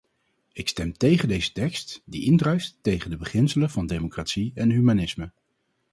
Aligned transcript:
Ik 0.51 0.67
stem 0.69 0.97
tegen 0.97 1.27
deze 1.27 1.51
tekst, 1.51 2.01
die 2.05 2.23
indruist 2.25 2.77
tegen 2.81 3.09
de 3.09 3.17
beginselen 3.17 3.69
van 3.69 3.87
democratie 3.87 4.51
en 4.55 4.69
humanisme. 4.69 5.31